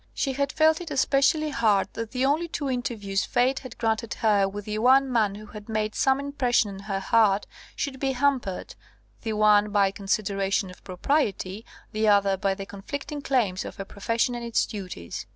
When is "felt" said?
0.51-0.81